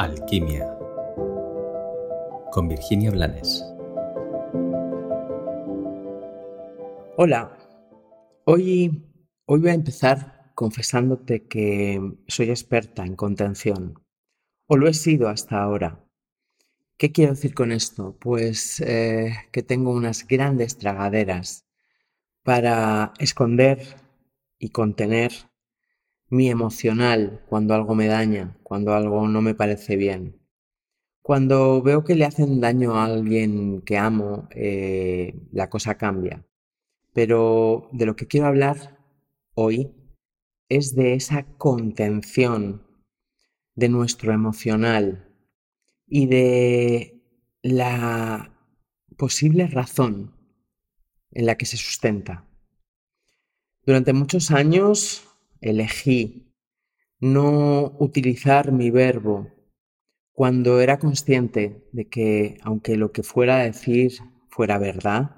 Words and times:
Alquimia 0.00 0.66
con 2.52 2.68
Virginia 2.68 3.10
Blanes. 3.10 3.62
Hola, 7.18 7.54
hoy, 8.46 9.04
hoy 9.44 9.60
voy 9.60 9.68
a 9.68 9.74
empezar 9.74 10.52
confesándote 10.54 11.46
que 11.46 12.00
soy 12.28 12.48
experta 12.48 13.04
en 13.04 13.14
contención, 13.14 14.02
o 14.66 14.78
lo 14.78 14.88
he 14.88 14.94
sido 14.94 15.28
hasta 15.28 15.60
ahora. 15.60 16.02
¿Qué 16.96 17.12
quiero 17.12 17.32
decir 17.32 17.52
con 17.52 17.70
esto? 17.70 18.16
Pues 18.18 18.80
eh, 18.80 19.34
que 19.52 19.62
tengo 19.62 19.92
unas 19.92 20.26
grandes 20.26 20.78
tragaderas 20.78 21.66
para 22.42 23.12
esconder 23.18 23.80
y 24.58 24.70
contener 24.70 25.49
mi 26.30 26.48
emocional 26.48 27.44
cuando 27.48 27.74
algo 27.74 27.94
me 27.94 28.06
daña, 28.06 28.56
cuando 28.62 28.94
algo 28.94 29.28
no 29.28 29.42
me 29.42 29.54
parece 29.54 29.96
bien. 29.96 30.40
Cuando 31.22 31.82
veo 31.82 32.04
que 32.04 32.14
le 32.14 32.24
hacen 32.24 32.60
daño 32.60 32.94
a 32.94 33.04
alguien 33.04 33.82
que 33.82 33.98
amo, 33.98 34.48
eh, 34.52 35.34
la 35.52 35.68
cosa 35.68 35.96
cambia. 35.96 36.46
Pero 37.12 37.88
de 37.92 38.06
lo 38.06 38.16
que 38.16 38.26
quiero 38.26 38.46
hablar 38.46 38.98
hoy 39.54 39.92
es 40.68 40.94
de 40.94 41.14
esa 41.14 41.44
contención 41.58 42.86
de 43.74 43.88
nuestro 43.88 44.32
emocional 44.32 45.28
y 46.06 46.26
de 46.26 47.22
la 47.62 48.56
posible 49.16 49.66
razón 49.66 50.34
en 51.32 51.46
la 51.46 51.56
que 51.56 51.66
se 51.66 51.76
sustenta. 51.76 52.46
Durante 53.84 54.12
muchos 54.12 54.50
años 54.50 55.29
elegí 55.60 56.54
no 57.20 57.96
utilizar 57.98 58.72
mi 58.72 58.90
verbo 58.90 59.48
cuando 60.32 60.80
era 60.80 60.98
consciente 60.98 61.86
de 61.92 62.08
que, 62.08 62.56
aunque 62.62 62.96
lo 62.96 63.12
que 63.12 63.22
fuera 63.22 63.58
a 63.58 63.64
decir 63.64 64.12
fuera 64.48 64.78
verdad, 64.78 65.36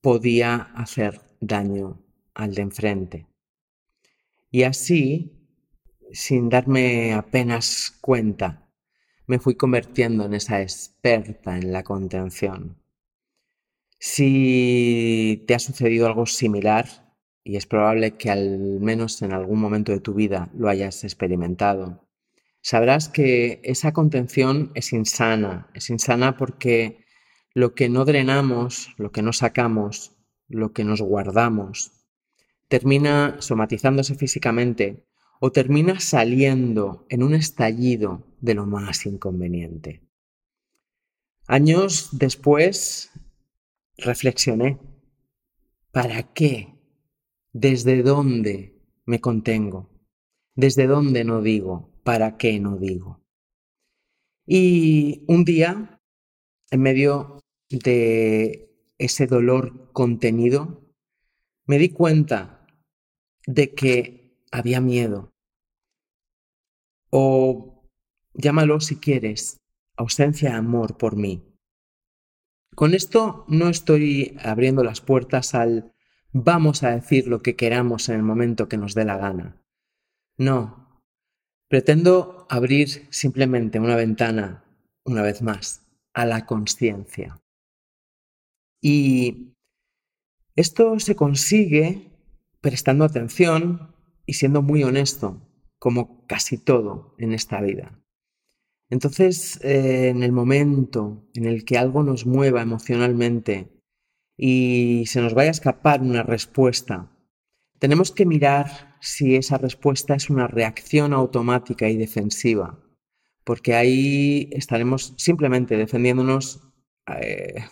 podía 0.00 0.56
hacer 0.74 1.20
daño 1.40 2.02
al 2.34 2.54
de 2.54 2.62
enfrente. 2.62 3.26
Y 4.50 4.64
así, 4.64 5.32
sin 6.12 6.48
darme 6.48 7.14
apenas 7.14 7.96
cuenta, 8.00 8.68
me 9.26 9.38
fui 9.38 9.54
convirtiendo 9.54 10.24
en 10.24 10.34
esa 10.34 10.60
experta 10.60 11.56
en 11.56 11.72
la 11.72 11.84
contención. 11.84 12.82
Si 13.98 15.44
te 15.46 15.54
ha 15.54 15.58
sucedido 15.60 16.06
algo 16.06 16.26
similar, 16.26 17.11
y 17.44 17.56
es 17.56 17.66
probable 17.66 18.16
que 18.16 18.30
al 18.30 18.58
menos 18.80 19.22
en 19.22 19.32
algún 19.32 19.60
momento 19.60 19.92
de 19.92 20.00
tu 20.00 20.14
vida 20.14 20.50
lo 20.54 20.68
hayas 20.68 21.04
experimentado, 21.04 22.06
sabrás 22.60 23.08
que 23.08 23.60
esa 23.64 23.92
contención 23.92 24.70
es 24.74 24.92
insana, 24.92 25.68
es 25.74 25.90
insana 25.90 26.36
porque 26.36 27.04
lo 27.54 27.74
que 27.74 27.88
no 27.88 28.04
drenamos, 28.04 28.94
lo 28.96 29.12
que 29.12 29.22
no 29.22 29.32
sacamos, 29.32 30.12
lo 30.48 30.72
que 30.72 30.84
nos 30.84 31.02
guardamos, 31.02 31.92
termina 32.68 33.36
somatizándose 33.40 34.14
físicamente 34.14 35.06
o 35.40 35.50
termina 35.50 36.00
saliendo 36.00 37.04
en 37.08 37.22
un 37.22 37.34
estallido 37.34 38.26
de 38.40 38.54
lo 38.54 38.64
más 38.64 39.04
inconveniente. 39.06 40.02
Años 41.46 42.10
después 42.12 43.10
reflexioné, 43.98 44.78
¿para 45.90 46.22
qué 46.32 46.81
¿Desde 47.52 48.02
dónde 48.02 48.80
me 49.04 49.20
contengo? 49.20 49.90
¿Desde 50.54 50.86
dónde 50.86 51.24
no 51.24 51.42
digo? 51.42 51.90
¿Para 52.02 52.38
qué 52.38 52.58
no 52.58 52.78
digo? 52.78 53.20
Y 54.46 55.24
un 55.28 55.44
día, 55.44 56.00
en 56.70 56.80
medio 56.80 57.40
de 57.68 58.70
ese 58.96 59.26
dolor 59.26 59.92
contenido, 59.92 60.82
me 61.66 61.78
di 61.78 61.90
cuenta 61.90 62.66
de 63.46 63.74
que 63.74 64.34
había 64.50 64.80
miedo. 64.80 65.32
O 67.10 67.86
llámalo 68.32 68.80
si 68.80 68.96
quieres, 68.96 69.58
ausencia 69.96 70.50
de 70.50 70.56
amor 70.56 70.96
por 70.96 71.16
mí. 71.16 71.42
Con 72.74 72.94
esto 72.94 73.44
no 73.48 73.68
estoy 73.68 74.38
abriendo 74.42 74.82
las 74.82 75.02
puertas 75.02 75.54
al 75.54 75.91
vamos 76.32 76.82
a 76.82 76.90
decir 76.90 77.28
lo 77.28 77.42
que 77.42 77.56
queramos 77.56 78.08
en 78.08 78.16
el 78.16 78.22
momento 78.22 78.68
que 78.68 78.76
nos 78.76 78.94
dé 78.94 79.04
la 79.04 79.18
gana. 79.18 79.62
No, 80.38 81.00
pretendo 81.68 82.46
abrir 82.48 83.06
simplemente 83.10 83.78
una 83.78 83.96
ventana, 83.96 84.64
una 85.04 85.22
vez 85.22 85.42
más, 85.42 85.86
a 86.14 86.26
la 86.26 86.46
conciencia. 86.46 87.40
Y 88.80 89.54
esto 90.56 90.98
se 90.98 91.16
consigue 91.16 92.10
prestando 92.60 93.04
atención 93.04 93.94
y 94.26 94.34
siendo 94.34 94.62
muy 94.62 94.84
honesto, 94.84 95.40
como 95.78 96.26
casi 96.26 96.58
todo 96.58 97.14
en 97.18 97.32
esta 97.32 97.60
vida. 97.60 97.98
Entonces, 98.90 99.58
eh, 99.64 100.08
en 100.08 100.22
el 100.22 100.32
momento 100.32 101.26
en 101.34 101.46
el 101.46 101.64
que 101.64 101.78
algo 101.78 102.02
nos 102.02 102.26
mueva 102.26 102.60
emocionalmente 102.60 103.81
y 104.44 105.06
se 105.06 105.20
nos 105.20 105.34
vaya 105.34 105.50
a 105.50 105.52
escapar 105.52 106.00
una 106.02 106.24
respuesta, 106.24 107.08
tenemos 107.78 108.10
que 108.10 108.26
mirar 108.26 108.96
si 109.00 109.36
esa 109.36 109.56
respuesta 109.56 110.16
es 110.16 110.30
una 110.30 110.48
reacción 110.48 111.12
automática 111.12 111.88
y 111.88 111.96
defensiva, 111.96 112.76
porque 113.44 113.76
ahí 113.76 114.48
estaremos 114.50 115.14
simplemente 115.16 115.76
defendiéndonos 115.76 116.60
eh, 117.06 117.66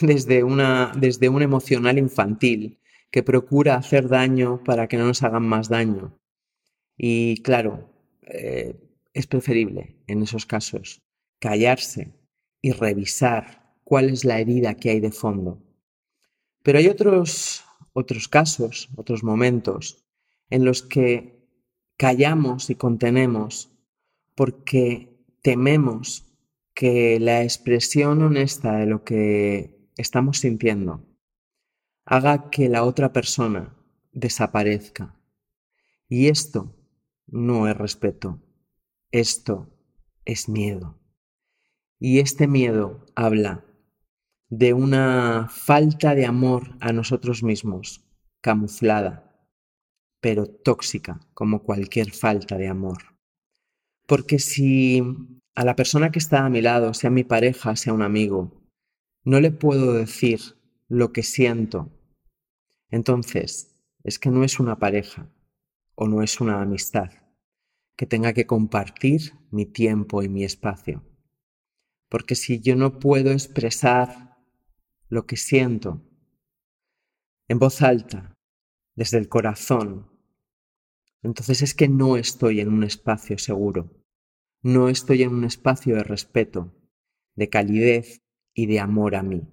desde, 0.00 0.42
una, 0.42 0.90
desde 0.98 1.28
un 1.28 1.40
emocional 1.40 1.98
infantil 1.98 2.80
que 3.12 3.22
procura 3.22 3.76
hacer 3.76 4.08
daño 4.08 4.64
para 4.64 4.88
que 4.88 4.96
no 4.96 5.06
nos 5.06 5.22
hagan 5.22 5.46
más 5.46 5.68
daño. 5.68 6.18
Y 6.96 7.42
claro, 7.42 7.94
eh, 8.22 8.74
es 9.14 9.28
preferible 9.28 10.02
en 10.08 10.24
esos 10.24 10.46
casos 10.46 11.00
callarse 11.38 12.12
y 12.60 12.72
revisar 12.72 13.72
cuál 13.84 14.10
es 14.10 14.24
la 14.24 14.40
herida 14.40 14.74
que 14.74 14.90
hay 14.90 14.98
de 14.98 15.12
fondo 15.12 15.67
pero 16.68 16.80
hay 16.80 16.88
otros, 16.88 17.64
otros 17.94 18.28
casos, 18.28 18.90
otros 18.94 19.24
momentos 19.24 20.04
en 20.50 20.66
los 20.66 20.82
que 20.82 21.48
callamos 21.96 22.68
y 22.68 22.74
contenemos 22.74 23.72
porque 24.34 25.24
tememos 25.40 26.26
que 26.74 27.18
la 27.20 27.42
expresión 27.42 28.20
honesta 28.20 28.76
de 28.76 28.84
lo 28.84 29.02
que 29.02 29.88
estamos 29.96 30.40
sintiendo 30.40 31.06
haga 32.04 32.50
que 32.50 32.68
la 32.68 32.84
otra 32.84 33.14
persona 33.14 33.74
desaparezca. 34.12 35.18
Y 36.06 36.28
esto 36.28 36.76
no 37.26 37.66
es 37.66 37.78
respeto, 37.78 38.42
esto 39.10 39.70
es 40.26 40.50
miedo. 40.50 41.00
Y 41.98 42.18
este 42.18 42.46
miedo 42.46 43.06
habla 43.14 43.64
de 44.50 44.72
una 44.72 45.48
falta 45.50 46.14
de 46.14 46.24
amor 46.24 46.76
a 46.80 46.92
nosotros 46.92 47.42
mismos, 47.42 48.04
camuflada, 48.40 49.46
pero 50.20 50.46
tóxica, 50.46 51.20
como 51.34 51.62
cualquier 51.62 52.12
falta 52.12 52.56
de 52.56 52.68
amor. 52.68 53.18
Porque 54.06 54.38
si 54.38 55.02
a 55.54 55.64
la 55.64 55.76
persona 55.76 56.10
que 56.10 56.18
está 56.18 56.44
a 56.44 56.50
mi 56.50 56.62
lado, 56.62 56.94
sea 56.94 57.10
mi 57.10 57.24
pareja, 57.24 57.76
sea 57.76 57.92
un 57.92 58.02
amigo, 58.02 58.62
no 59.24 59.40
le 59.40 59.50
puedo 59.50 59.92
decir 59.92 60.40
lo 60.88 61.12
que 61.12 61.22
siento, 61.22 61.90
entonces 62.90 63.76
es 64.02 64.18
que 64.18 64.30
no 64.30 64.44
es 64.44 64.58
una 64.58 64.78
pareja 64.78 65.30
o 65.94 66.08
no 66.08 66.22
es 66.22 66.40
una 66.40 66.62
amistad 66.62 67.10
que 67.96 68.06
tenga 68.06 68.32
que 68.32 68.46
compartir 68.46 69.32
mi 69.50 69.66
tiempo 69.66 70.22
y 70.22 70.28
mi 70.28 70.44
espacio. 70.44 71.04
Porque 72.08 72.36
si 72.36 72.60
yo 72.60 72.76
no 72.76 73.00
puedo 73.00 73.32
expresar 73.32 74.27
lo 75.08 75.26
que 75.26 75.36
siento 75.36 76.02
en 77.48 77.58
voz 77.58 77.80
alta, 77.80 78.34
desde 78.94 79.16
el 79.16 79.28
corazón, 79.28 80.10
entonces 81.22 81.62
es 81.62 81.74
que 81.74 81.88
no 81.88 82.16
estoy 82.16 82.60
en 82.60 82.68
un 82.68 82.84
espacio 82.84 83.38
seguro, 83.38 84.04
no 84.62 84.88
estoy 84.88 85.22
en 85.22 85.30
un 85.30 85.44
espacio 85.44 85.96
de 85.96 86.02
respeto, 86.02 86.74
de 87.36 87.48
calidez 87.48 88.20
y 88.54 88.66
de 88.66 88.80
amor 88.80 89.14
a 89.14 89.22
mí. 89.22 89.48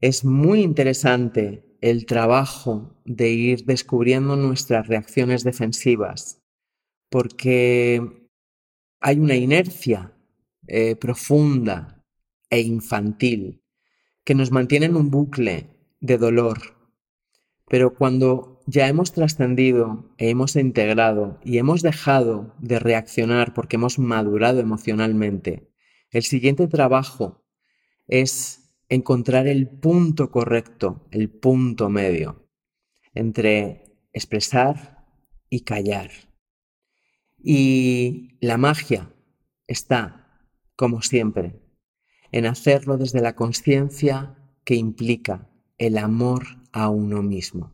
Es 0.00 0.24
muy 0.24 0.60
interesante 0.60 1.64
el 1.80 2.04
trabajo 2.04 3.00
de 3.04 3.30
ir 3.30 3.64
descubriendo 3.64 4.36
nuestras 4.36 4.86
reacciones 4.86 5.44
defensivas, 5.44 6.42
porque 7.10 8.28
hay 9.00 9.18
una 9.18 9.36
inercia 9.36 10.12
eh, 10.66 10.96
profunda 10.96 12.02
e 12.50 12.60
infantil 12.60 13.63
que 14.24 14.34
nos 14.34 14.50
mantiene 14.50 14.86
en 14.86 14.96
un 14.96 15.10
bucle 15.10 15.68
de 16.00 16.18
dolor. 16.18 16.58
Pero 17.68 17.94
cuando 17.94 18.60
ya 18.66 18.88
hemos 18.88 19.12
trascendido 19.12 20.14
e 20.18 20.30
hemos 20.30 20.56
integrado 20.56 21.38
y 21.44 21.58
hemos 21.58 21.82
dejado 21.82 22.54
de 22.58 22.78
reaccionar 22.78 23.54
porque 23.54 23.76
hemos 23.76 23.98
madurado 23.98 24.60
emocionalmente, 24.60 25.70
el 26.10 26.22
siguiente 26.22 26.68
trabajo 26.68 27.44
es 28.06 28.76
encontrar 28.88 29.46
el 29.46 29.68
punto 29.68 30.30
correcto, 30.30 31.06
el 31.10 31.30
punto 31.30 31.88
medio 31.88 32.44
entre 33.14 33.98
expresar 34.12 35.06
y 35.48 35.60
callar. 35.60 36.10
Y 37.38 38.36
la 38.40 38.56
magia 38.56 39.14
está, 39.66 40.48
como 40.76 41.02
siempre, 41.02 41.63
en 42.34 42.46
hacerlo 42.46 42.96
desde 42.96 43.20
la 43.20 43.36
conciencia 43.36 44.34
que 44.64 44.74
implica 44.74 45.48
el 45.78 45.96
amor 45.98 46.42
a 46.72 46.88
uno 46.88 47.22
mismo. 47.22 47.70